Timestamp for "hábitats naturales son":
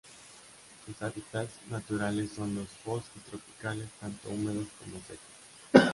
0.99-2.55